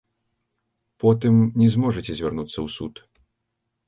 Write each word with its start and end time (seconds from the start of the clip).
Потым 1.03 1.35
не 1.63 1.67
зможаце 1.75 2.11
звярнуцца 2.21 2.55
ў 2.55 2.67
суд. 2.77 2.93